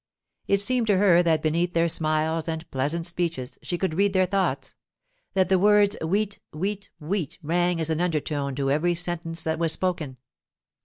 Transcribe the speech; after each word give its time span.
It 0.47 0.59
seemed 0.59 0.87
to 0.87 0.97
her 0.97 1.21
that 1.21 1.43
beneath 1.43 1.73
their 1.73 1.87
smiles 1.87 2.47
and 2.47 2.67
pleasant 2.71 3.05
speeches 3.05 3.59
she 3.61 3.77
could 3.77 3.93
read 3.93 4.13
their 4.13 4.25
thoughts; 4.25 4.73
that 5.35 5.47
the 5.47 5.59
words 5.59 5.95
'wheat, 6.01 6.39
wheat, 6.51 6.89
wheat' 6.99 7.37
rang 7.43 7.79
as 7.79 7.91
an 7.91 8.01
undertone 8.01 8.55
to 8.55 8.71
every 8.71 8.95
sentence 8.95 9.43
that 9.43 9.59
was 9.59 9.73
spoken. 9.73 10.17